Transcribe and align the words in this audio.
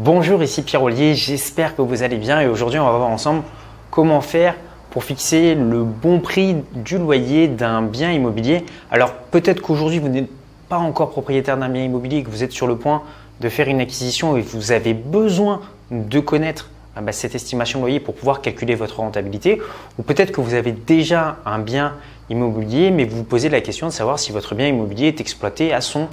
Bonjour, 0.00 0.44
ici 0.44 0.62
Pierre 0.62 0.84
Ollier, 0.84 1.16
j'espère 1.16 1.74
que 1.74 1.82
vous 1.82 2.04
allez 2.04 2.18
bien 2.18 2.40
et 2.40 2.46
aujourd'hui 2.46 2.78
on 2.78 2.84
va 2.84 2.96
voir 2.96 3.08
ensemble 3.08 3.42
comment 3.90 4.20
faire 4.20 4.54
pour 4.90 5.02
fixer 5.02 5.56
le 5.56 5.82
bon 5.82 6.20
prix 6.20 6.54
du 6.72 6.98
loyer 6.98 7.48
d'un 7.48 7.82
bien 7.82 8.12
immobilier. 8.12 8.64
Alors 8.92 9.12
peut-être 9.12 9.60
qu'aujourd'hui 9.60 9.98
vous 9.98 10.08
n'êtes 10.08 10.30
pas 10.68 10.78
encore 10.78 11.10
propriétaire 11.10 11.58
d'un 11.58 11.68
bien 11.68 11.82
immobilier, 11.82 12.22
que 12.22 12.30
vous 12.30 12.44
êtes 12.44 12.52
sur 12.52 12.68
le 12.68 12.76
point 12.76 13.02
de 13.40 13.48
faire 13.48 13.66
une 13.66 13.80
acquisition 13.80 14.36
et 14.36 14.40
vous 14.40 14.70
avez 14.70 14.94
besoin 14.94 15.62
de 15.90 16.20
connaître 16.20 16.70
ah 16.94 17.00
bah, 17.00 17.10
cette 17.10 17.34
estimation 17.34 17.80
de 17.80 17.82
loyer 17.82 17.98
pour 17.98 18.14
pouvoir 18.14 18.40
calculer 18.40 18.76
votre 18.76 19.00
rentabilité. 19.00 19.60
Ou 19.98 20.04
peut-être 20.04 20.30
que 20.30 20.40
vous 20.40 20.54
avez 20.54 20.70
déjà 20.70 21.38
un 21.44 21.58
bien 21.58 21.94
immobilier 22.30 22.92
mais 22.92 23.04
vous 23.04 23.16
vous 23.16 23.24
posez 23.24 23.48
la 23.48 23.60
question 23.60 23.88
de 23.88 23.92
savoir 23.92 24.20
si 24.20 24.30
votre 24.30 24.54
bien 24.54 24.68
immobilier 24.68 25.08
est 25.08 25.20
exploité 25.20 25.72
à 25.72 25.80
son 25.80 26.06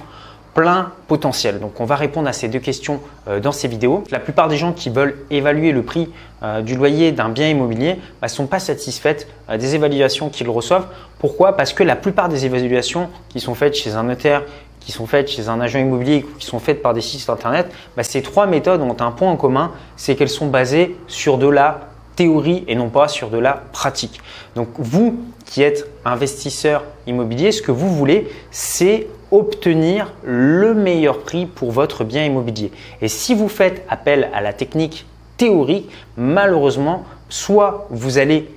plein 0.56 0.90
potentiel. 1.06 1.60
Donc 1.60 1.80
on 1.80 1.84
va 1.84 1.96
répondre 1.96 2.26
à 2.26 2.32
ces 2.32 2.48
deux 2.48 2.58
questions 2.58 3.00
euh, 3.28 3.40
dans 3.40 3.52
ces 3.52 3.68
vidéos. 3.68 4.02
La 4.10 4.18
plupart 4.18 4.48
des 4.48 4.56
gens 4.56 4.72
qui 4.72 4.88
veulent 4.88 5.18
évaluer 5.30 5.70
le 5.70 5.82
prix 5.82 6.08
euh, 6.42 6.62
du 6.62 6.76
loyer 6.76 7.12
d'un 7.12 7.28
bien 7.28 7.50
immobilier 7.50 7.96
ne 7.96 8.00
bah, 8.22 8.28
sont 8.28 8.46
pas 8.46 8.58
satisfaites 8.58 9.28
euh, 9.50 9.58
des 9.58 9.74
évaluations 9.74 10.30
qu'ils 10.30 10.48
reçoivent. 10.48 10.86
Pourquoi? 11.18 11.58
Parce 11.58 11.74
que 11.74 11.82
la 11.82 11.94
plupart 11.94 12.30
des 12.30 12.46
évaluations 12.46 13.10
qui 13.28 13.38
sont 13.38 13.54
faites 13.54 13.74
chez 13.74 13.96
un 13.96 14.04
notaire, 14.04 14.44
qui 14.80 14.92
sont 14.92 15.06
faites 15.06 15.28
chez 15.28 15.50
un 15.50 15.60
agent 15.60 15.78
immobilier, 15.78 16.24
qui 16.38 16.46
sont 16.46 16.58
faites 16.58 16.80
par 16.80 16.94
des 16.94 17.02
sites 17.02 17.28
internet, 17.28 17.70
bah, 17.94 18.02
ces 18.02 18.22
trois 18.22 18.46
méthodes 18.46 18.80
ont 18.80 18.96
un 18.98 19.10
point 19.10 19.30
en 19.30 19.36
commun, 19.36 19.72
c'est 19.96 20.16
qu'elles 20.16 20.30
sont 20.30 20.46
basées 20.46 20.96
sur 21.06 21.36
de 21.36 21.48
la 21.48 21.80
théorie 22.16 22.64
et 22.66 22.74
non 22.74 22.88
pas 22.88 23.08
sur 23.08 23.30
de 23.30 23.38
la 23.38 23.52
pratique. 23.72 24.20
Donc 24.56 24.68
vous 24.78 25.20
qui 25.44 25.62
êtes 25.62 25.88
investisseur 26.04 26.84
immobilier, 27.06 27.52
ce 27.52 27.62
que 27.62 27.70
vous 27.70 27.94
voulez, 27.94 28.28
c'est 28.50 29.06
obtenir 29.30 30.12
le 30.24 30.74
meilleur 30.74 31.20
prix 31.20 31.46
pour 31.46 31.70
votre 31.70 32.04
bien 32.04 32.24
immobilier. 32.24 32.72
Et 33.00 33.08
si 33.08 33.34
vous 33.34 33.48
faites 33.48 33.84
appel 33.88 34.30
à 34.34 34.40
la 34.40 34.52
technique 34.52 35.06
théorique, 35.36 35.90
malheureusement, 36.16 37.04
soit 37.28 37.86
vous 37.90 38.18
allez 38.18 38.48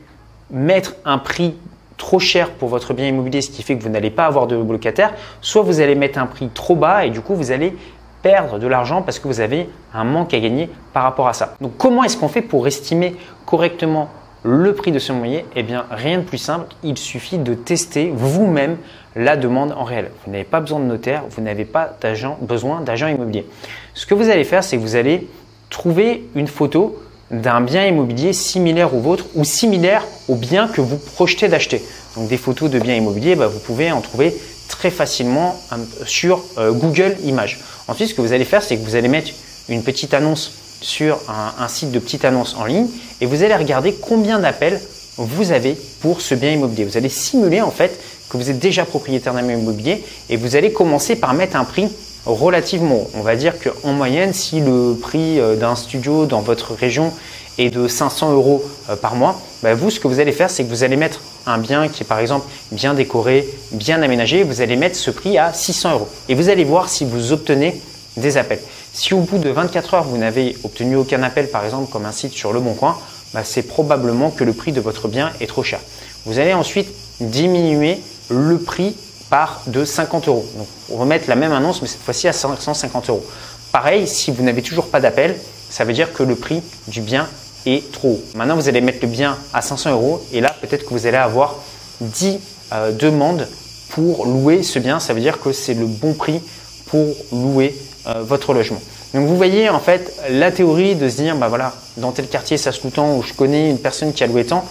mettre 0.52 0.96
un 1.06 1.18
prix 1.18 1.56
trop 1.98 2.20
cher 2.20 2.52
pour 2.52 2.70
votre 2.70 2.94
bien 2.94 3.08
immobilier, 3.08 3.42
ce 3.42 3.52
qui 3.52 3.62
fait 3.62 3.78
que 3.78 3.84
vous 3.84 3.90
n'allez 3.90 4.10
pas 4.10 4.26
avoir 4.26 4.48
de 4.48 4.56
locataire, 4.56 5.14
soit 5.42 5.62
vous 5.62 5.82
allez 5.82 5.96
mettre 5.96 6.18
un 6.18 6.26
prix 6.26 6.48
trop 6.48 6.76
bas 6.76 7.06
et 7.06 7.10
du 7.10 7.22
coup 7.22 7.36
vous 7.36 7.52
allez 7.52 7.76
perdre 8.22 8.60
de 8.60 8.68
l'argent 8.68 9.02
parce 9.02 9.20
que 9.20 9.28
vous 9.28 9.40
avez 9.40 9.70
un 9.94 10.04
manque 10.04 10.34
à 10.34 10.40
gagner 10.40 10.70
par 10.94 11.04
rapport 11.04 11.28
à 11.28 11.34
ça. 11.34 11.56
Donc 11.62 11.78
comment 11.78 12.04
est-ce 12.04 12.18
qu'on 12.18 12.28
fait 12.28 12.42
pour 12.42 12.68
estimer 12.68 13.16
correctement 13.46 14.10
le 14.44 14.74
prix 14.74 14.92
de 14.92 15.00
ce 15.00 15.12
moyen 15.12 15.42
Eh 15.56 15.64
bien 15.64 15.86
rien 15.92 16.20
de 16.20 16.24
plus 16.24 16.38
simple, 16.38 16.74
il 16.84 16.98
suffit 16.98 17.38
de 17.38 17.54
tester 17.54 18.12
vous-même 18.14 18.78
la 19.16 19.36
demande 19.36 19.74
en 19.74 19.84
réel. 19.84 20.12
Vous 20.26 20.32
n'avez 20.32 20.44
pas 20.44 20.60
besoin 20.62 20.80
de 20.80 20.86
notaire, 20.86 21.24
vous 21.30 21.42
n'avez 21.42 21.66
pas 21.66 21.98
besoin 22.42 22.82
d'agent 22.82 23.08
immobilier. 23.08 23.46
Ce 23.94 24.06
que 24.06 24.14
vous 24.14 24.30
allez 24.30 24.44
faire, 24.44 24.64
c'est 24.64 24.78
que 24.78 24.82
vous 24.82 24.96
allez 24.96 25.28
trouver 25.70 26.28
une 26.36 26.48
photo 26.48 27.02
d'un 27.32 27.62
bien 27.62 27.86
immobilier 27.86 28.34
similaire 28.34 28.96
au 28.96 29.00
vôtre 29.00 29.26
ou 29.36 29.44
similaire 29.44 30.04
au 30.28 30.36
bien 30.36 30.68
que 30.68 30.82
vous 30.82 30.98
projetez 30.98 31.48
d'acheter. 31.48 31.82
Donc 32.16 32.28
des 32.28 32.38
photos 32.38 32.72
de 32.72 32.80
biens 32.80 32.96
immobiliers, 32.96 33.36
bah, 33.36 33.48
vous 33.48 33.60
pouvez 33.60 33.92
en 33.92 34.02
trouver 34.02 34.36
très 34.68 34.90
facilement 34.90 35.56
euh, 35.72 35.78
sur 36.06 36.44
euh, 36.58 36.72
Google 36.72 37.16
Images. 37.24 37.60
Ensuite, 37.90 38.10
ce 38.10 38.14
que 38.14 38.22
vous 38.22 38.34
allez 38.34 38.46
faire, 38.46 38.62
c'est 38.62 38.78
que 38.78 38.84
vous 38.84 38.96
allez 38.96 39.08
mettre 39.08 39.32
une 39.68 39.82
petite 39.82 40.14
annonce 40.14 40.52
sur 40.80 41.20
un, 41.28 41.68
site 41.68 41.92
de 41.92 41.98
petite 41.98 42.24
annonce 42.24 42.56
en 42.56 42.66
ligne 42.66 42.88
et 43.20 43.26
vous 43.26 43.44
allez 43.44 43.56
regarder 43.56 43.94
combien 43.94 44.40
d'appels 44.40 44.80
vous 45.18 45.52
avez 45.52 45.76
pour 46.00 46.22
ce 46.22 46.36
bien 46.36 46.52
immobilier. 46.52 46.86
Vous 46.86 46.98
allez 46.98 47.10
simuler 47.10 47.62
en 47.62 47.72
fait 47.72 48.00
que 48.30 48.38
vous 48.38 48.52
êtes 48.52 48.60
déjà 48.60 48.86
propriétaire 48.86 49.34
d'un 49.34 49.42
bien 49.42 49.58
immobilier 49.58 50.04
et 50.30 50.38
vous 50.38 50.56
allez 50.56 50.72
commencer 50.72 51.16
par 51.16 51.34
mettre 51.34 51.56
un 51.56 51.66
prix 51.66 51.90
relativement 52.34 53.08
On 53.14 53.22
va 53.22 53.36
dire 53.36 53.54
qu'en 53.60 53.94
moyenne, 53.94 54.34
si 54.34 54.60
le 54.60 54.96
prix 55.00 55.40
euh, 55.40 55.56
d'un 55.56 55.76
studio 55.76 56.26
dans 56.26 56.42
votre 56.42 56.74
région 56.74 57.14
est 57.58 57.70
de 57.70 57.88
500 57.88 58.34
euros 58.34 58.64
euh, 58.90 58.96
par 58.96 59.16
mois, 59.16 59.40
bah, 59.64 59.74
vous, 59.74 59.90
ce 59.90 60.00
que 60.00 60.08
vous 60.08 60.20
allez 60.20 60.32
faire, 60.32 60.50
c'est 60.50 60.64
que 60.64 60.70
vous 60.70 60.84
allez 60.84 60.96
mettre 60.96 61.22
un 61.46 61.58
bien 61.58 61.88
qui 61.88 62.04
est 62.04 62.06
par 62.06 62.20
exemple 62.20 62.48
bien 62.72 62.94
décoré, 62.94 63.48
bien 63.72 64.02
aménagé, 64.02 64.44
vous 64.44 64.62
allez 64.62 64.76
mettre 64.76 64.96
ce 64.96 65.12
prix 65.12 65.38
à 65.38 65.54
600 65.54 65.94
euros. 65.94 66.08
Et 66.30 66.36
vous 66.36 66.50
allez 66.50 66.64
voir 66.64 66.90
si 66.90 67.06
vous 67.06 67.32
obtenez 67.32 67.82
des 68.18 68.38
appels. 68.38 68.62
Si 68.94 69.14
au 69.14 69.20
bout 69.20 69.38
de 69.38 69.50
24 69.50 69.94
heures, 69.94 70.04
vous 70.04 70.18
n'avez 70.18 70.56
obtenu 70.64 70.96
aucun 70.96 71.24
appel, 71.24 71.50
par 71.50 71.66
exemple 71.66 71.92
comme 71.92 72.06
un 72.06 72.12
site 72.12 72.34
sur 72.34 72.54
Le 72.54 72.60
Bon 72.60 72.74
Coin, 72.74 72.98
bah, 73.34 73.42
c'est 73.44 73.64
probablement 73.64 74.32
que 74.32 74.44
le 74.44 74.54
prix 74.54 74.72
de 74.72 74.82
votre 74.82 75.08
bien 75.08 75.32
est 75.40 75.48
trop 75.48 75.64
cher. 75.64 75.80
Vous 76.26 76.40
allez 76.40 76.54
ensuite 76.54 76.90
diminuer 77.20 78.00
le 78.30 78.58
prix 78.58 78.96
par 79.30 79.62
de 79.68 79.86
50 79.86 80.28
euros. 80.28 80.46
Donc, 80.58 80.68
remettre 80.90 81.30
la 81.30 81.36
même 81.36 81.52
annonce, 81.52 81.82
mais 81.82 81.88
cette 81.88 82.02
fois-ci 82.02 82.28
à 82.28 82.34
150 82.34 83.10
euros. 83.10 83.26
Pareil, 83.72 84.08
si 84.08 84.32
vous 84.32 84.44
n'avez 84.44 84.62
toujours 84.62 84.88
pas 84.88 85.00
d'appel, 85.00 85.38
ça 85.70 85.84
veut 85.84 85.94
dire 85.94 86.14
que 86.14 86.24
le 86.24 86.36
prix 86.36 86.64
du 86.88 87.02
bien 87.02 87.28
est 87.66 87.92
trop 87.92 88.10
haut. 88.10 88.22
Maintenant, 88.36 88.56
vous 88.56 88.68
allez 88.68 88.82
mettre 88.82 89.00
le 89.02 89.08
bien 89.08 89.38
à 89.54 89.62
500 89.62 89.92
euros 89.92 90.26
et 90.32 90.42
là, 90.42 90.56
peut-être 90.62 90.86
que 90.86 90.90
vous 90.90 91.06
allez 91.06 91.18
avoir 91.18 91.56
10 92.02 92.40
euh, 92.72 92.92
demandes 92.92 93.48
pour 93.90 94.26
louer 94.26 94.64
ce 94.64 94.80
bien. 94.80 95.00
Ça 95.00 95.14
veut 95.14 95.22
dire 95.22 95.40
que 95.40 95.52
c'est 95.52 95.74
le 95.74 95.86
bon 95.86 96.14
prix 96.14 96.42
pour 96.88 97.16
louer 97.32 97.76
euh, 98.08 98.24
votre 98.24 98.54
logement. 98.54 98.82
Donc 99.14 99.28
vous 99.28 99.36
voyez 99.36 99.70
en 99.70 99.80
fait 99.80 100.14
la 100.30 100.52
théorie 100.52 100.96
de 100.96 101.10
se 101.10 101.16
dire 101.16 101.36
bah 101.36 101.48
voilà 101.48 101.74
dans 101.98 102.12
tel 102.12 102.28
quartier 102.28 102.58
ça 102.58 102.72
se 102.72 102.84
loue 102.84 102.92
tant 102.92 103.18
ou 103.18 103.24
je 103.24 103.34
connais 103.34 103.70
une 103.72 103.80
personne 103.80 104.14
qui 104.14 104.24
a 104.24 104.28
loué 104.28 104.46
tant 104.46 104.66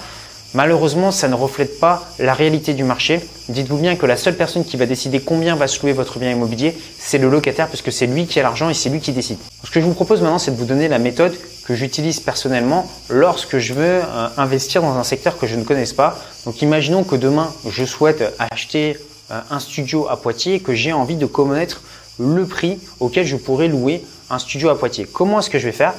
Malheureusement, 0.54 1.10
ça 1.10 1.28
ne 1.28 1.34
reflète 1.34 1.78
pas 1.78 2.08
la 2.18 2.32
réalité 2.32 2.72
du 2.72 2.82
marché. 2.82 3.20
Dites-vous 3.50 3.76
bien 3.76 3.96
que 3.96 4.06
la 4.06 4.16
seule 4.16 4.34
personne 4.34 4.64
qui 4.64 4.78
va 4.78 4.86
décider 4.86 5.20
combien 5.20 5.56
va 5.56 5.68
se 5.68 5.82
louer 5.82 5.92
votre 5.92 6.18
bien 6.18 6.30
immobilier, 6.30 6.74
c'est 6.98 7.18
le 7.18 7.28
locataire 7.28 7.68
puisque 7.68 7.92
c'est 7.92 8.06
lui 8.06 8.26
qui 8.26 8.40
a 8.40 8.42
l'argent 8.42 8.70
et 8.70 8.74
c'est 8.74 8.88
lui 8.88 9.00
qui 9.00 9.12
décide. 9.12 9.36
Ce 9.62 9.70
que 9.70 9.80
je 9.80 9.84
vous 9.84 9.92
propose 9.92 10.22
maintenant, 10.22 10.38
c'est 10.38 10.52
de 10.52 10.56
vous 10.56 10.64
donner 10.64 10.88
la 10.88 10.98
méthode 10.98 11.36
que 11.66 11.74
j'utilise 11.74 12.20
personnellement 12.20 12.90
lorsque 13.10 13.58
je 13.58 13.74
veux 13.74 14.00
euh, 14.02 14.28
investir 14.38 14.80
dans 14.80 14.96
un 14.96 15.04
secteur 15.04 15.36
que 15.36 15.46
je 15.46 15.54
ne 15.54 15.64
connaisse 15.64 15.92
pas. 15.92 16.18
Donc 16.46 16.62
imaginons 16.62 17.04
que 17.04 17.14
demain, 17.14 17.52
je 17.68 17.84
souhaite 17.84 18.24
acheter 18.38 18.96
euh, 19.30 19.40
un 19.50 19.60
studio 19.60 20.08
à 20.08 20.16
Poitiers 20.16 20.54
et 20.54 20.60
que 20.60 20.74
j'ai 20.74 20.94
envie 20.94 21.16
de 21.16 21.26
connaître 21.26 21.82
le 22.18 22.46
prix 22.46 22.78
auquel 23.00 23.26
je 23.26 23.36
pourrais 23.36 23.68
louer 23.68 24.02
un 24.30 24.38
studio 24.38 24.70
à 24.70 24.78
Poitiers. 24.78 25.04
Comment 25.04 25.40
est-ce 25.40 25.50
que 25.50 25.58
je 25.58 25.66
vais 25.66 25.72
faire? 25.72 25.92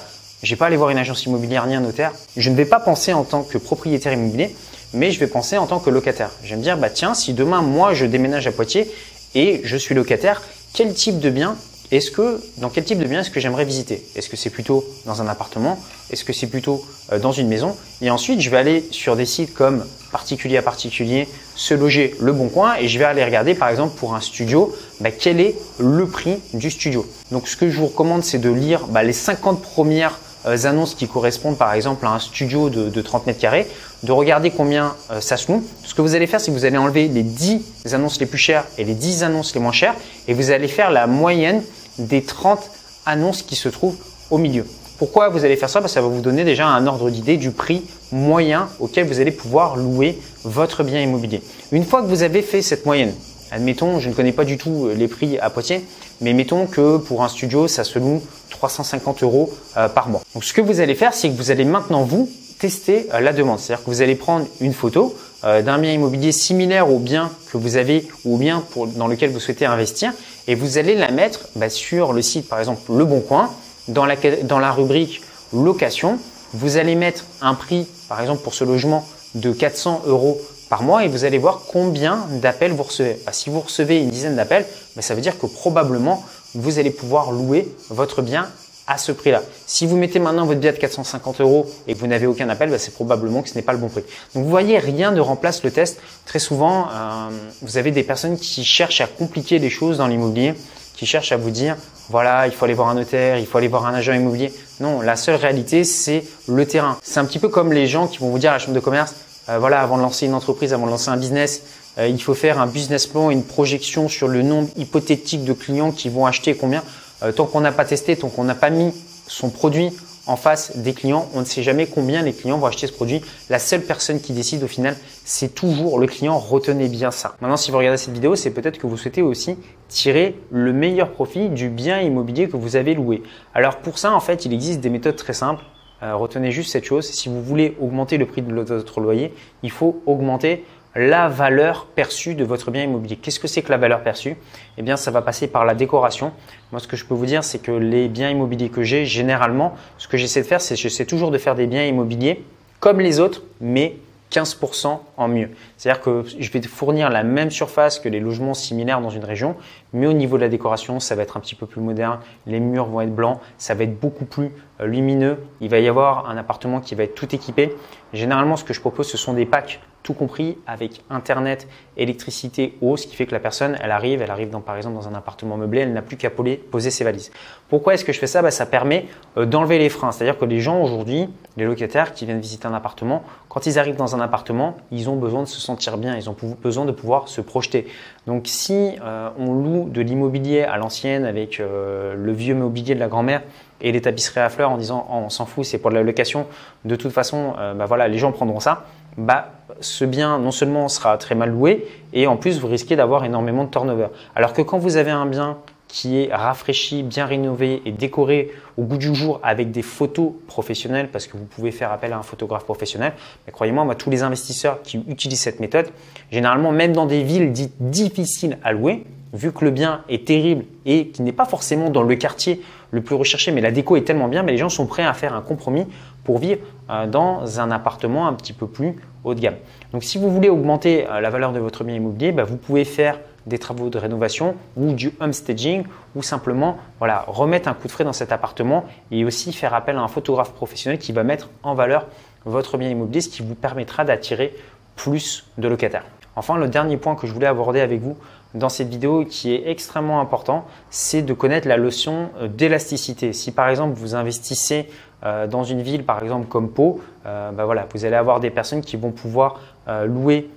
Je 0.43 0.49
vais 0.51 0.55
pas 0.55 0.67
aller 0.67 0.77
voir 0.77 0.89
une 0.89 0.97
agence 0.97 1.25
immobilière 1.25 1.65
ni 1.67 1.75
un 1.75 1.81
notaire. 1.81 2.13
Je 2.37 2.49
ne 2.49 2.55
vais 2.55 2.65
pas 2.65 2.79
penser 2.79 3.13
en 3.13 3.23
tant 3.23 3.43
que 3.43 3.57
propriétaire 3.57 4.13
immobilier, 4.13 4.55
mais 4.93 5.11
je 5.11 5.19
vais 5.19 5.27
penser 5.27 5.57
en 5.57 5.67
tant 5.67 5.79
que 5.79 5.89
locataire. 5.89 6.31
Je 6.43 6.51
vais 6.51 6.55
me 6.55 6.63
dire, 6.63 6.77
bah 6.77 6.89
tiens, 6.89 7.13
si 7.13 7.33
demain 7.33 7.61
moi 7.61 7.93
je 7.93 8.05
déménage 8.05 8.47
à 8.47 8.51
Poitiers 8.51 8.89
et 9.35 9.61
je 9.63 9.77
suis 9.77 9.95
locataire, 9.95 10.41
quel 10.73 10.93
type 10.93 11.19
de 11.19 11.29
bien 11.29 11.57
est-ce 11.91 12.11
que 12.11 12.39
dans 12.57 12.69
quel 12.69 12.83
type 12.83 12.99
de 12.99 13.05
bien 13.05 13.21
est-ce 13.21 13.31
que 13.31 13.39
j'aimerais 13.39 13.65
visiter? 13.65 14.05
Est-ce 14.15 14.29
que 14.29 14.37
c'est 14.37 14.51
plutôt 14.51 14.85
dans 15.07 15.23
un 15.23 15.27
appartement? 15.27 15.79
Est-ce 16.11 16.23
que 16.23 16.33
c'est 16.33 16.45
plutôt 16.45 16.85
euh, 17.11 17.17
dans 17.17 17.31
une 17.31 17.47
maison? 17.47 17.75
Et 18.01 18.11
ensuite, 18.11 18.41
je 18.41 18.49
vais 18.51 18.57
aller 18.57 18.87
sur 18.91 19.15
des 19.15 19.25
sites 19.25 19.55
comme 19.55 19.83
particulier 20.11 20.57
à 20.57 20.61
particulier, 20.61 21.27
se 21.55 21.73
loger 21.73 22.15
le 22.19 22.31
bon 22.31 22.47
coin 22.49 22.75
et 22.75 22.87
je 22.87 22.99
vais 22.99 23.05
aller 23.05 23.23
regarder 23.23 23.55
par 23.55 23.69
exemple 23.69 23.97
pour 23.97 24.13
un 24.13 24.21
studio, 24.21 24.75
bah, 24.99 25.09
quel 25.09 25.39
est 25.39 25.55
le 25.79 26.07
prix 26.07 26.37
du 26.53 26.69
studio? 26.69 27.07
Donc 27.31 27.47
ce 27.47 27.57
que 27.57 27.69
je 27.71 27.79
vous 27.79 27.87
recommande, 27.87 28.23
c'est 28.23 28.39
de 28.39 28.51
lire 28.51 28.85
bah, 28.87 29.01
les 29.01 29.13
50 29.13 29.61
premières 29.61 30.19
annonces 30.65 30.95
qui 30.95 31.07
correspondent 31.07 31.57
par 31.57 31.73
exemple 31.73 32.05
à 32.05 32.11
un 32.11 32.19
studio 32.19 32.69
de, 32.69 33.01
30 33.01 33.27
mètres 33.27 33.39
carrés, 33.39 33.67
de 34.03 34.11
regarder 34.11 34.51
combien 34.51 34.95
euh, 35.11 35.21
ça 35.21 35.37
se 35.37 35.51
loue. 35.51 35.63
Ce 35.83 35.93
que 35.93 36.01
vous 36.01 36.15
allez 36.15 36.27
faire, 36.27 36.39
c'est 36.39 36.51
que 36.51 36.57
vous 36.57 36.65
allez 36.65 36.77
enlever 36.77 37.07
les 37.07 37.23
10 37.23 37.61
annonces 37.93 38.19
les 38.19 38.25
plus 38.25 38.37
chères 38.37 38.65
et 38.77 38.83
les 38.83 38.93
10 38.93 39.23
annonces 39.23 39.53
les 39.53 39.61
moins 39.61 39.71
chères 39.71 39.95
et 40.27 40.33
vous 40.33 40.51
allez 40.51 40.67
faire 40.67 40.91
la 40.91 41.07
moyenne 41.07 41.63
des 41.97 42.21
30 42.21 42.59
annonces 43.05 43.41
qui 43.41 43.55
se 43.55 43.69
trouvent 43.69 43.97
au 44.29 44.37
milieu. 44.37 44.65
Pourquoi 44.97 45.29
vous 45.29 45.45
allez 45.45 45.55
faire 45.55 45.69
ça? 45.69 45.79
Parce 45.79 45.93
que 45.93 45.95
Ça 45.95 46.01
va 46.01 46.09
vous 46.09 46.21
donner 46.21 46.43
déjà 46.43 46.67
un 46.67 46.85
ordre 46.85 47.09
d'idée 47.09 47.37
du 47.37 47.51
prix 47.51 47.83
moyen 48.11 48.67
auquel 48.79 49.07
vous 49.07 49.19
allez 49.21 49.31
pouvoir 49.31 49.77
louer 49.77 50.19
votre 50.43 50.83
bien 50.83 51.01
immobilier. 51.01 51.41
Une 51.71 51.85
fois 51.85 52.01
que 52.01 52.07
vous 52.07 52.23
avez 52.23 52.41
fait 52.41 52.61
cette 52.61 52.85
moyenne, 52.85 53.13
admettons, 53.51 53.99
je 53.99 54.09
ne 54.09 54.13
connais 54.13 54.31
pas 54.31 54.45
du 54.45 54.57
tout 54.57 54.89
les 54.95 55.07
prix 55.07 55.39
à 55.39 55.49
Poitiers, 55.49 55.85
mais 56.21 56.33
mettons 56.33 56.65
que 56.65 56.97
pour 56.97 57.23
un 57.23 57.29
studio, 57.29 57.67
ça 57.67 57.83
se 57.83 57.99
loue 57.99 58.21
350 58.49 59.23
euros 59.23 59.53
euh, 59.77 59.87
par 59.87 60.09
mois. 60.09 60.21
Donc 60.33 60.43
ce 60.43 60.53
que 60.53 60.61
vous 60.61 60.79
allez 60.81 60.95
faire, 60.95 61.13
c'est 61.13 61.29
que 61.29 61.35
vous 61.35 61.51
allez 61.51 61.65
maintenant 61.65 62.03
vous 62.03 62.29
tester 62.59 63.07
euh, 63.13 63.19
la 63.21 63.33
demande. 63.33 63.59
C'est-à-dire 63.59 63.85
que 63.85 63.89
vous 63.89 64.01
allez 64.01 64.15
prendre 64.15 64.45
une 64.59 64.73
photo 64.73 65.15
euh, 65.43 65.61
d'un 65.61 65.79
bien 65.79 65.93
immobilier 65.93 66.31
similaire 66.31 66.91
au 66.91 66.99
bien 66.99 67.31
que 67.51 67.57
vous 67.57 67.77
avez 67.77 68.07
ou 68.25 68.35
au 68.35 68.37
bien 68.37 68.63
dans 68.95 69.07
lequel 69.07 69.31
vous 69.31 69.39
souhaitez 69.39 69.65
investir 69.65 70.11
et 70.47 70.55
vous 70.55 70.77
allez 70.77 70.95
la 70.95 71.11
mettre 71.11 71.47
bah, 71.55 71.69
sur 71.69 72.13
le 72.13 72.21
site, 72.21 72.47
par 72.47 72.59
exemple 72.59 72.81
Le 72.93 73.05
Bon 73.05 73.21
Coin, 73.21 73.51
dans 73.87 74.05
la, 74.05 74.15
dans 74.43 74.59
la 74.59 74.71
rubrique 74.71 75.21
location. 75.53 76.19
Vous 76.53 76.77
allez 76.77 76.95
mettre 76.95 77.25
un 77.41 77.53
prix, 77.53 77.87
par 78.07 78.19
exemple 78.19 78.41
pour 78.41 78.53
ce 78.53 78.63
logement, 78.63 79.07
de 79.35 79.51
400 79.51 80.03
euros 80.07 80.41
par 80.69 80.83
mois 80.83 81.03
et 81.03 81.07
vous 81.07 81.25
allez 81.25 81.37
voir 81.37 81.61
combien 81.67 82.27
d'appels 82.29 82.71
vous 82.71 82.83
recevez. 82.83 83.19
Bah, 83.25 83.33
si 83.33 83.49
vous 83.49 83.59
recevez 83.59 83.99
une 83.99 84.09
dizaine 84.09 84.35
d'appels, 84.35 84.65
bah, 84.95 85.01
ça 85.01 85.15
veut 85.15 85.21
dire 85.21 85.37
que 85.37 85.47
probablement 85.47 86.23
vous 86.55 86.79
allez 86.79 86.91
pouvoir 86.91 87.31
louer 87.31 87.67
votre 87.89 88.21
bien 88.21 88.49
à 88.87 88.97
ce 88.97 89.11
prix-là. 89.11 89.43
Si 89.67 89.85
vous 89.85 89.97
mettez 89.97 90.17
maintenant 90.17 90.45
votre 90.45 90.59
bien 90.59 90.71
de 90.71 90.77
450 90.77 91.41
euros 91.41 91.69
et 91.87 91.93
que 91.93 91.99
vous 91.99 92.07
n'avez 92.07 92.25
aucun 92.25 92.49
appel, 92.49 92.69
bah, 92.69 92.79
c'est 92.79 92.93
probablement 92.93 93.41
que 93.41 93.49
ce 93.49 93.55
n'est 93.55 93.61
pas 93.61 93.73
le 93.73 93.79
bon 93.79 93.89
prix. 93.89 94.03
Donc 94.33 94.43
vous 94.43 94.49
voyez, 94.49 94.79
rien 94.79 95.11
ne 95.11 95.21
remplace 95.21 95.63
le 95.63 95.71
test. 95.71 95.99
Très 96.25 96.39
souvent, 96.39 96.87
euh, 96.91 97.29
vous 97.61 97.77
avez 97.77 97.91
des 97.91 98.03
personnes 98.03 98.37
qui 98.37 98.63
cherchent 98.63 99.01
à 99.01 99.07
compliquer 99.07 99.59
les 99.59 99.69
choses 99.69 99.97
dans 99.97 100.07
l'immobilier, 100.07 100.53
qui 100.95 101.05
cherchent 101.05 101.31
à 101.31 101.37
vous 101.37 101.51
dire 101.51 101.75
voilà, 102.09 102.47
il 102.47 102.53
faut 102.53 102.65
aller 102.65 102.73
voir 102.73 102.89
un 102.89 102.95
notaire, 102.95 103.37
il 103.37 103.45
faut 103.45 103.59
aller 103.59 103.67
voir 103.67 103.85
un 103.85 103.93
agent 103.93 104.13
immobilier. 104.13 104.51
Non, 104.79 105.01
la 105.01 105.15
seule 105.15 105.35
réalité, 105.35 105.83
c'est 105.83 106.23
le 106.47 106.65
terrain. 106.65 106.97
C'est 107.03 107.19
un 107.19 107.25
petit 107.25 107.37
peu 107.37 107.49
comme 107.49 107.71
les 107.71 107.85
gens 107.85 108.07
qui 108.07 108.17
vont 108.17 108.29
vous 108.29 108.39
dire 108.39 108.49
à 108.49 108.53
la 108.53 108.59
chambre 108.59 108.73
de 108.73 108.79
commerce 108.79 109.13
voilà, 109.57 109.81
avant 109.81 109.97
de 109.97 110.03
lancer 110.03 110.25
une 110.25 110.33
entreprise, 110.33 110.73
avant 110.73 110.85
de 110.85 110.91
lancer 110.91 111.09
un 111.09 111.17
business, 111.17 111.63
euh, 111.97 112.07
il 112.07 112.21
faut 112.21 112.33
faire 112.33 112.59
un 112.59 112.67
business 112.67 113.07
plan, 113.07 113.29
une 113.29 113.43
projection 113.43 114.07
sur 114.07 114.27
le 114.27 114.41
nombre 114.41 114.69
hypothétique 114.77 115.43
de 115.43 115.53
clients 115.53 115.91
qui 115.91 116.09
vont 116.09 116.25
acheter 116.25 116.55
combien. 116.55 116.83
Euh, 117.23 117.31
tant 117.31 117.45
qu'on 117.45 117.61
n'a 117.61 117.71
pas 117.71 117.85
testé, 117.85 118.15
tant 118.15 118.29
qu'on 118.29 118.43
n'a 118.43 118.55
pas 118.55 118.69
mis 118.69 118.93
son 119.27 119.49
produit 119.49 119.91
en 120.25 120.35
face 120.35 120.77
des 120.77 120.93
clients. 120.93 121.27
On 121.33 121.39
ne 121.41 121.45
sait 121.45 121.63
jamais 121.63 121.87
combien 121.87 122.21
les 122.21 122.33
clients 122.33 122.57
vont 122.57 122.67
acheter 122.67 122.87
ce 122.87 122.93
produit. 122.93 123.21
La 123.49 123.59
seule 123.59 123.81
personne 123.81 124.21
qui 124.21 124.31
décide 124.31 124.63
au 124.63 124.67
final, 124.67 124.95
c'est 125.25 125.53
toujours 125.53 125.99
le 125.99 126.07
client. 126.07 126.37
Retenez 126.37 126.87
bien 126.87 127.11
ça. 127.11 127.35
Maintenant, 127.41 127.57
si 127.57 127.71
vous 127.71 127.77
regardez 127.77 127.97
cette 127.97 128.13
vidéo, 128.13 128.35
c'est 128.35 128.51
peut-être 128.51 128.77
que 128.77 128.87
vous 128.87 128.97
souhaitez 128.97 129.21
aussi 129.21 129.57
tirer 129.87 130.39
le 130.51 130.71
meilleur 130.71 131.11
profit 131.11 131.49
du 131.49 131.69
bien 131.69 131.99
immobilier 131.99 132.47
que 132.47 132.57
vous 132.57 132.75
avez 132.75 132.93
loué. 132.93 133.23
Alors 133.53 133.77
pour 133.77 133.97
ça, 133.97 134.13
en 134.13 134.19
fait, 134.19 134.45
il 134.45 134.53
existe 134.53 134.79
des 134.79 134.89
méthodes 134.89 135.15
très 135.15 135.33
simples. 135.33 135.63
Euh, 136.01 136.15
retenez 136.15 136.51
juste 136.51 136.71
cette 136.71 136.85
chose. 136.85 137.05
Si 137.05 137.29
vous 137.29 137.41
voulez 137.41 137.75
augmenter 137.79 138.17
le 138.17 138.25
prix 138.25 138.41
de 138.41 138.53
votre 138.53 139.01
loyer, 139.01 139.33
il 139.63 139.71
faut 139.71 140.01
augmenter 140.05 140.63
la 140.95 141.27
valeur 141.27 141.85
perçue 141.85 142.35
de 142.35 142.43
votre 142.43 142.71
bien 142.71 142.83
immobilier. 142.83 143.15
Qu'est-ce 143.15 143.39
que 143.39 143.47
c'est 143.47 143.61
que 143.61 143.69
la 143.69 143.77
valeur 143.77 144.01
perçue? 144.01 144.35
Eh 144.77 144.81
bien, 144.81 144.97
ça 144.97 145.11
va 145.11 145.21
passer 145.21 145.47
par 145.47 145.65
la 145.65 145.75
décoration. 145.75 146.31
Moi, 146.71 146.79
ce 146.79 146.87
que 146.87 146.97
je 146.97 147.05
peux 147.05 147.13
vous 147.13 147.25
dire, 147.25 147.43
c'est 147.43 147.59
que 147.59 147.71
les 147.71 148.07
biens 148.07 148.29
immobiliers 148.29 148.69
que 148.69 148.81
j'ai, 148.81 149.05
généralement, 149.05 149.75
ce 149.97 150.07
que 150.07 150.17
j'essaie 150.17 150.41
de 150.41 150.47
faire, 150.47 150.61
c'est 150.61 150.75
j'essaie 150.75 151.05
toujours 151.05 151.31
de 151.31 151.37
faire 151.37 151.55
des 151.55 151.67
biens 151.67 151.85
immobiliers 151.85 152.43
comme 152.79 153.01
les 153.01 153.19
autres, 153.19 153.43
mais 153.61 153.97
15% 154.31 154.99
en 155.17 155.27
mieux. 155.27 155.49
C'est-à-dire 155.77 156.01
que 156.01 156.23
je 156.39 156.51
vais 156.51 156.61
fournir 156.61 157.09
la 157.09 157.23
même 157.23 157.51
surface 157.51 157.99
que 157.99 158.09
les 158.09 158.19
logements 158.19 158.53
similaires 158.53 159.01
dans 159.01 159.09
une 159.09 159.25
région, 159.25 159.55
mais 159.93 160.07
au 160.07 160.13
niveau 160.13 160.37
de 160.37 160.43
la 160.43 160.49
décoration, 160.49 160.99
ça 160.99 161.15
va 161.15 161.23
être 161.23 161.37
un 161.37 161.39
petit 161.39 161.55
peu 161.55 161.65
plus 161.65 161.81
moderne. 161.81 162.19
Les 162.45 162.59
murs 162.59 162.85
vont 162.85 163.01
être 163.01 163.13
blancs, 163.13 163.39
ça 163.57 163.73
va 163.73 163.83
être 163.83 163.99
beaucoup 163.99 164.25
plus 164.25 164.51
lumineux. 164.81 165.37
Il 165.61 165.69
va 165.69 165.79
y 165.79 165.87
avoir 165.87 166.29
un 166.29 166.37
appartement 166.37 166.79
qui 166.79 166.95
va 166.95 167.03
être 167.03 167.15
tout 167.15 167.33
équipé. 167.35 167.75
Généralement, 168.13 168.55
ce 168.55 168.63
que 168.63 168.73
je 168.73 168.79
propose, 168.79 169.07
ce 169.07 169.17
sont 169.17 169.33
des 169.33 169.45
packs 169.45 169.79
tout 170.03 170.13
compris 170.13 170.57
avec 170.65 171.03
internet, 171.09 171.67
électricité, 171.97 172.77
eau, 172.81 172.95
ce 172.95 173.05
qui 173.05 173.15
fait 173.15 173.25
que 173.25 173.31
la 173.31 173.39
personne, 173.39 173.77
elle 173.81 173.91
arrive, 173.91 174.21
elle 174.21 174.31
arrive 174.31 174.49
dans, 174.49 174.61
par 174.61 174.77
exemple 174.77 174.95
dans 174.95 175.07
un 175.07 175.13
appartement 175.13 175.57
meublé, 175.57 175.81
elle 175.81 175.93
n'a 175.93 176.01
plus 176.01 176.17
qu'à 176.17 176.29
poser 176.29 176.89
ses 176.89 177.03
valises. 177.03 177.31
Pourquoi 177.67 177.93
est-ce 177.93 178.05
que 178.05 178.13
je 178.13 178.19
fais 178.19 178.27
ça? 178.27 178.41
Bah, 178.41 178.51
Ça 178.51 178.65
permet 178.65 179.07
euh, 179.37 179.45
d'enlever 179.45 179.77
les 179.77 179.89
freins. 179.89 180.11
C'est-à-dire 180.11 180.39
que 180.39 180.45
les 180.45 180.61
gens 180.61 180.81
aujourd'hui, 180.81 181.29
les 181.57 181.65
locataires 181.65 182.13
qui 182.13 182.25
viennent 182.25 182.39
visiter 182.39 182.65
un 182.65 182.73
appartement, 182.73 183.23
quand 183.49 183.65
ils 183.65 183.77
arrivent 183.77 183.97
dans 183.97 184.15
un 184.15 184.21
appartement, 184.21 184.77
ils 184.91 185.09
ont 185.09 185.17
besoin 185.17 185.43
de 185.43 185.47
se 185.47 185.59
sentir 185.59 185.97
bien, 185.97 186.15
ils 186.15 186.29
ont 186.29 186.35
besoin 186.61 186.85
de 186.85 186.91
pouvoir 186.91 187.27
se 187.27 187.41
projeter. 187.41 187.87
Donc 188.25 188.47
si 188.47 188.95
euh, 189.03 189.29
on 189.37 189.53
loue 189.53 189.89
de 189.89 190.01
l'immobilier 190.01 190.63
à 190.63 190.77
l'ancienne 190.77 191.25
avec 191.25 191.59
euh, 191.59 192.15
le 192.15 192.31
vieux 192.31 192.55
mobilier 192.55 192.95
de 192.95 192.99
la 192.99 193.09
grand-mère 193.09 193.41
et 193.81 193.91
les 193.91 194.01
tapisseries 194.01 194.41
à 194.41 194.49
fleurs 194.49 194.71
en 194.71 194.77
disant 194.77 195.07
oh, 195.09 195.15
on 195.25 195.29
s'en 195.29 195.45
fout, 195.45 195.65
c'est 195.65 195.77
pour 195.77 195.89
de 195.89 195.95
la 195.95 196.03
location, 196.03 196.47
de 196.85 196.95
toute 196.95 197.11
façon, 197.11 197.53
bah, 197.75 197.85
voilà, 197.85 198.07
les 198.07 198.17
gens 198.17 198.31
prendront 198.31 198.59
ça 198.59 198.85
bah, 199.19 199.51
ce 199.81 200.05
bien 200.05 200.39
non 200.39 200.51
seulement 200.51 200.87
sera 200.87 201.17
très 201.17 201.35
mal 201.35 201.51
loué 201.51 201.87
et 202.13 202.27
en 202.27 202.37
plus 202.37 202.59
vous 202.59 202.67
risquez 202.67 202.95
d'avoir 202.95 203.25
énormément 203.25 203.63
de 203.63 203.69
turnover. 203.69 204.07
Alors 204.35 204.53
que 204.53 204.61
quand 204.61 204.77
vous 204.77 204.97
avez 204.97 205.11
un 205.11 205.25
bien 205.25 205.57
qui 205.87 206.21
est 206.21 206.33
rafraîchi, 206.33 207.01
bien 207.01 207.25
rénové 207.25 207.81
et 207.85 207.91
décoré 207.91 208.51
au 208.77 208.83
goût 208.83 208.97
du 208.97 209.13
jour 209.15 209.39
avec 209.41 209.71
des 209.71 209.81
photos 209.81 210.33
professionnelles 210.47 211.09
parce 211.09 211.25
que 211.25 211.35
vous 211.35 211.45
pouvez 211.45 211.71
faire 211.71 211.91
appel 211.91 212.13
à 212.13 212.17
un 212.17 212.23
photographe 212.23 212.63
professionnel. 212.63 213.13
Mais 213.47 213.51
croyez-moi, 213.51 213.83
moi, 213.83 213.95
tous 213.95 214.11
les 214.11 214.21
investisseurs 214.21 214.83
qui 214.83 215.03
utilisent 215.09 215.41
cette 215.41 215.59
méthode, 215.59 215.87
généralement, 216.31 216.71
même 216.71 216.93
dans 216.93 217.07
des 217.07 217.23
villes 217.23 217.51
dites 217.51 217.73
difficiles 217.79 218.59
à 218.63 218.71
louer, 218.71 219.03
vu 219.33 219.51
que 219.51 219.63
le 219.63 219.71
bien 219.71 220.01
est 220.09 220.25
terrible 220.25 220.65
et 220.85 221.09
qui 221.09 221.21
n'est 221.21 221.31
pas 221.31 221.45
forcément 221.45 221.89
dans 221.89 222.03
le 222.03 222.15
quartier 222.15 222.61
le 222.91 223.01
plus 223.01 223.15
recherché, 223.15 223.51
mais 223.51 223.61
la 223.61 223.71
déco 223.71 223.95
est 223.95 224.01
tellement 224.01 224.27
bien, 224.27 224.43
mais 224.43 224.51
les 224.51 224.57
gens 224.57 224.69
sont 224.69 224.87
prêts 224.87 225.03
à 225.03 225.13
faire 225.13 225.35
un 225.35 225.41
compromis 225.41 225.85
pour 226.23 226.39
vivre 226.39 226.61
euh, 226.89 227.05
dans 227.07 227.59
un 227.59 227.71
appartement 227.71 228.27
un 228.27 228.33
petit 228.33 228.53
peu 228.53 228.67
plus 228.67 228.95
haut 229.23 229.35
de 229.35 229.39
gamme. 229.39 229.55
Donc 229.93 230.03
si 230.03 230.17
vous 230.17 230.29
voulez 230.29 230.49
augmenter 230.49 231.07
euh, 231.07 231.21
la 231.21 231.29
valeur 231.29 231.53
de 231.53 231.59
votre 231.59 231.83
bien 231.83 231.95
immobilier, 231.95 232.31
bah, 232.31 232.43
vous 232.43 232.57
pouvez 232.57 232.85
faire 232.85 233.19
des 233.45 233.57
travaux 233.57 233.89
de 233.89 233.97
rénovation 233.97 234.55
ou 234.75 234.93
du 234.93 235.11
homestaging 235.19 235.83
ou 236.15 236.23
simplement 236.23 236.77
voilà, 236.99 237.23
remettre 237.27 237.67
un 237.67 237.73
coup 237.73 237.87
de 237.87 237.91
frais 237.91 238.03
dans 238.03 238.13
cet 238.13 238.31
appartement 238.31 238.85
et 239.11 239.23
aussi 239.25 239.53
faire 239.53 239.73
appel 239.73 239.97
à 239.97 240.01
un 240.01 240.07
photographe 240.07 240.53
professionnel 240.53 240.99
qui 240.99 241.11
va 241.11 241.23
mettre 241.23 241.49
en 241.63 241.73
valeur 241.73 242.05
votre 242.45 242.77
bien 242.77 242.89
immobilier, 242.89 243.21
ce 243.21 243.29
qui 243.29 243.41
vous 243.41 243.55
permettra 243.55 244.05
d'attirer 244.05 244.53
plus 244.95 245.45
de 245.57 245.67
locataires. 245.67 246.05
Enfin, 246.35 246.57
le 246.57 246.67
dernier 246.67 246.97
point 246.97 247.15
que 247.15 247.27
je 247.27 247.33
voulais 247.33 247.47
aborder 247.47 247.81
avec 247.81 248.01
vous 248.01 248.17
dans 248.53 248.69
cette 248.69 248.89
vidéo 248.89 249.25
qui 249.25 249.53
est 249.53 249.69
extrêmement 249.69 250.19
important, 250.21 250.65
c'est 250.89 251.21
de 251.21 251.33
connaître 251.33 251.67
la 251.67 251.77
notion 251.77 252.29
euh, 252.41 252.47
d'élasticité. 252.47 253.33
Si 253.33 253.51
par 253.51 253.69
exemple 253.69 253.93
vous 253.95 254.15
investissez 254.15 254.89
euh, 255.23 255.47
dans 255.47 255.63
une 255.63 255.81
ville 255.81 256.03
par 256.03 256.23
exemple 256.23 256.47
comme 256.47 256.69
Pau, 256.69 257.01
euh, 257.25 257.51
bah 257.51 257.65
vous 257.93 258.05
allez 258.05 258.15
avoir 258.15 258.39
des 258.39 258.49
personnes 258.49 258.81
qui 258.81 258.97
vont 258.97 259.11
pouvoir 259.11 259.59
louer 260.05 260.47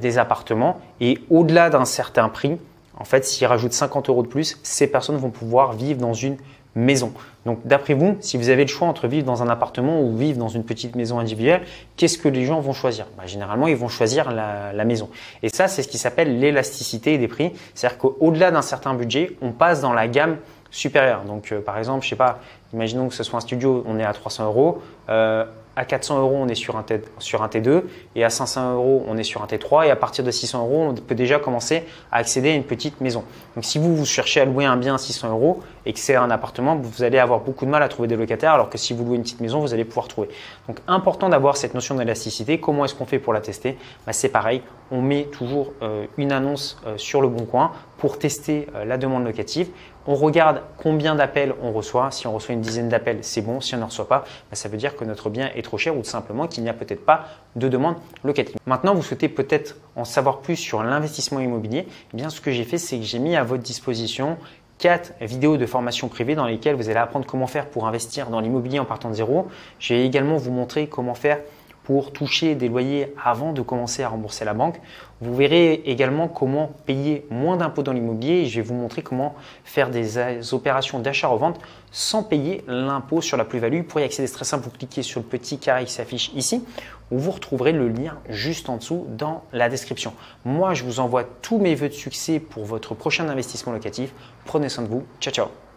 des 0.00 0.16
appartements 0.16 0.80
et 1.02 1.18
au-delà 1.28 1.68
d'un 1.68 1.84
certain 1.84 2.30
prix, 2.30 2.56
en 2.98 3.04
fait, 3.04 3.26
s'ils 3.26 3.46
rajoutent 3.46 3.74
50 3.74 4.08
euros 4.08 4.22
de 4.22 4.26
plus, 4.26 4.58
ces 4.62 4.86
personnes 4.86 5.18
vont 5.18 5.28
pouvoir 5.28 5.74
vivre 5.74 6.00
dans 6.00 6.14
une 6.14 6.38
maison. 6.74 7.12
Donc 7.46 7.60
d'après 7.66 7.94
vous, 7.94 8.16
si 8.20 8.36
vous 8.36 8.48
avez 8.48 8.62
le 8.62 8.68
choix 8.68 8.86
entre 8.86 9.08
vivre 9.08 9.26
dans 9.26 9.42
un 9.42 9.48
appartement 9.48 10.00
ou 10.00 10.16
vivre 10.16 10.38
dans 10.38 10.48
une 10.48 10.64
petite 10.64 10.94
maison 10.94 11.18
individuelle, 11.18 11.62
qu'est-ce 11.96 12.18
que 12.18 12.28
les 12.28 12.44
gens 12.44 12.60
vont 12.60 12.72
choisir? 12.72 13.06
Bah, 13.16 13.26
Généralement, 13.26 13.66
ils 13.66 13.76
vont 13.76 13.88
choisir 13.88 14.30
la, 14.30 14.84
maison. 14.84 15.08
Et 15.42 15.48
ça, 15.48 15.68
c'est 15.68 15.82
ce 15.82 15.88
qui 15.88 15.98
s'appelle 15.98 16.38
l'élasticité 16.38 17.18
des 17.18 17.28
prix. 17.28 17.52
C'est-à-dire 17.74 17.98
qu'au-delà 17.98 18.50
d'un 18.50 18.62
certain 18.62 18.94
budget, 18.94 19.36
on 19.42 19.52
passe 19.52 19.80
dans 19.80 19.92
la 19.92 20.08
gamme 20.08 20.36
supérieure. 20.70 21.22
Donc 21.24 21.52
euh, 21.52 21.60
par 21.60 21.78
exemple, 21.78 22.04
je 22.04 22.10
sais 22.10 22.16
pas, 22.16 22.40
imaginons 22.72 23.08
que 23.08 23.14
ce 23.14 23.24
soit 23.24 23.38
un 23.38 23.40
studio, 23.40 23.84
on 23.86 23.98
est 23.98 24.04
à 24.04 24.12
300 24.12 24.44
euros. 24.44 24.82
Euh, 25.08 25.44
à 25.80 25.86
400 25.86 26.20
euros, 26.20 26.36
on 26.38 26.46
est 26.48 26.54
sur 26.54 26.76
un, 26.76 26.82
T, 26.82 27.00
sur 27.18 27.42
un 27.42 27.48
T2 27.48 27.84
et 28.14 28.22
à 28.22 28.28
500 28.28 28.74
euros, 28.74 29.02
on 29.08 29.16
est 29.16 29.22
sur 29.22 29.42
un 29.42 29.46
T3 29.46 29.86
et 29.86 29.90
à 29.90 29.96
partir 29.96 30.22
de 30.22 30.30
600 30.30 30.60
euros, 30.60 30.88
on 30.90 30.94
peut 30.94 31.14
déjà 31.14 31.38
commencer 31.38 31.84
à 32.12 32.18
accéder 32.18 32.50
à 32.50 32.54
une 32.54 32.64
petite 32.64 33.00
maison. 33.00 33.24
Donc 33.54 33.64
si 33.64 33.78
vous, 33.78 33.96
vous 33.96 34.04
cherchez 34.04 34.42
à 34.42 34.44
louer 34.44 34.66
un 34.66 34.76
bien 34.76 34.96
à 34.96 34.98
600 34.98 35.30
euros 35.30 35.60
et 35.86 35.94
que 35.94 35.98
c'est 35.98 36.16
un 36.16 36.30
appartement, 36.30 36.76
vous 36.76 37.02
allez 37.02 37.18
avoir 37.18 37.40
beaucoup 37.40 37.64
de 37.64 37.70
mal 37.70 37.82
à 37.82 37.88
trouver 37.88 38.08
des 38.08 38.16
locataires 38.16 38.52
alors 38.52 38.68
que 38.68 38.76
si 38.76 38.92
vous 38.92 39.06
louez 39.06 39.16
une 39.16 39.22
petite 39.22 39.40
maison, 39.40 39.60
vous 39.60 39.72
allez 39.72 39.86
pouvoir 39.86 40.06
trouver. 40.06 40.28
Donc 40.68 40.80
important 40.86 41.30
d'avoir 41.30 41.56
cette 41.56 41.72
notion 41.72 41.94
d'élasticité. 41.94 42.60
Comment 42.60 42.84
est-ce 42.84 42.94
qu'on 42.94 43.06
fait 43.06 43.18
pour 43.18 43.32
la 43.32 43.40
tester? 43.40 43.78
Bah, 44.06 44.12
C'est 44.12 44.28
pareil, 44.28 44.60
on 44.90 45.00
met 45.00 45.24
toujours 45.24 45.72
euh, 45.80 46.04
une 46.18 46.32
annonce 46.32 46.78
euh, 46.86 46.98
sur 46.98 47.22
le 47.22 47.28
bon 47.28 47.46
coin 47.46 47.72
pour 47.96 48.18
tester 48.18 48.66
euh, 48.74 48.84
la 48.84 48.98
demande 48.98 49.24
locative. 49.24 49.68
On 50.12 50.16
regarde 50.16 50.62
combien 50.76 51.14
d'appels 51.14 51.54
on 51.62 51.70
reçoit. 51.70 52.10
Si 52.10 52.26
on 52.26 52.32
reçoit 52.32 52.52
une 52.52 52.60
dizaine 52.60 52.88
d'appels, 52.88 53.18
c'est 53.22 53.42
bon. 53.42 53.60
Si 53.60 53.76
on 53.76 53.78
ne 53.78 53.84
reçoit 53.84 54.08
pas, 54.08 54.24
bah, 54.50 54.56
ça 54.56 54.68
veut 54.68 54.76
dire 54.76 54.96
que 54.96 55.04
notre 55.04 55.30
bien 55.30 55.52
est 55.54 55.62
trop 55.62 55.78
cher 55.78 55.96
ou 55.96 56.00
tout 56.00 56.10
simplement 56.10 56.48
qu'il 56.48 56.64
n'y 56.64 56.68
a 56.68 56.72
peut-être 56.72 57.04
pas 57.04 57.26
de 57.54 57.68
demande 57.68 57.94
locative. 58.24 58.56
Maintenant, 58.66 58.92
vous 58.92 59.04
souhaitez 59.04 59.28
peut-être 59.28 59.76
en 59.94 60.04
savoir 60.04 60.40
plus 60.40 60.56
sur 60.56 60.82
l'investissement 60.82 61.38
immobilier. 61.38 61.86
Eh 62.12 62.16
bien, 62.16 62.28
ce 62.28 62.40
que 62.40 62.50
j'ai 62.50 62.64
fait, 62.64 62.76
c'est 62.76 62.98
que 62.98 63.04
j'ai 63.04 63.20
mis 63.20 63.36
à 63.36 63.44
votre 63.44 63.62
disposition 63.62 64.36
quatre 64.78 65.12
vidéos 65.20 65.56
de 65.56 65.66
formation 65.66 66.08
privée 66.08 66.34
dans 66.34 66.46
lesquelles 66.46 66.74
vous 66.74 66.88
allez 66.88 66.98
apprendre 66.98 67.24
comment 67.24 67.46
faire 67.46 67.66
pour 67.66 67.86
investir 67.86 68.30
dans 68.30 68.40
l'immobilier 68.40 68.80
en 68.80 68.86
partant 68.86 69.10
de 69.10 69.14
zéro. 69.14 69.46
Je 69.78 69.94
vais 69.94 70.04
également 70.04 70.38
vous 70.38 70.50
montrer 70.50 70.88
comment 70.88 71.14
faire 71.14 71.38
pour 71.84 72.12
toucher 72.12 72.54
des 72.54 72.68
loyers 72.68 73.14
avant 73.22 73.52
de 73.52 73.62
commencer 73.62 74.02
à 74.02 74.08
rembourser 74.08 74.44
la 74.44 74.54
banque. 74.54 74.80
Vous 75.20 75.34
verrez 75.34 75.74
également 75.86 76.28
comment 76.28 76.72
payer 76.86 77.26
moins 77.30 77.56
d'impôts 77.56 77.82
dans 77.82 77.92
l'immobilier 77.92 78.46
je 78.46 78.56
vais 78.56 78.62
vous 78.62 78.74
montrer 78.74 79.02
comment 79.02 79.34
faire 79.64 79.90
des 79.90 80.52
opérations 80.52 80.98
d'achat-revente 80.98 81.60
sans 81.90 82.22
payer 82.22 82.64
l'impôt 82.66 83.20
sur 83.20 83.36
la 83.36 83.44
plus-value. 83.44 83.82
Pour 83.82 84.00
y 84.00 84.04
accéder, 84.04 84.26
c'est 84.26 84.34
très 84.34 84.44
simple, 84.44 84.64
vous 84.64 84.70
cliquez 84.70 85.02
sur 85.02 85.20
le 85.20 85.26
petit 85.26 85.58
carré 85.58 85.84
qui 85.84 85.92
s'affiche 85.92 86.30
ici 86.34 86.64
où 87.10 87.18
vous 87.18 87.30
retrouverez 87.32 87.72
le 87.72 87.88
lien 87.88 88.18
juste 88.28 88.68
en 88.68 88.76
dessous 88.76 89.06
dans 89.08 89.42
la 89.52 89.68
description. 89.68 90.12
Moi, 90.44 90.74
je 90.74 90.84
vous 90.84 91.00
envoie 91.00 91.24
tous 91.24 91.58
mes 91.58 91.74
voeux 91.74 91.88
de 91.88 91.94
succès 91.94 92.38
pour 92.38 92.64
votre 92.64 92.94
prochain 92.94 93.28
investissement 93.28 93.72
locatif. 93.72 94.12
Prenez 94.44 94.68
soin 94.68 94.84
de 94.84 94.88
vous. 94.88 95.04
Ciao, 95.20 95.32
ciao 95.32 95.69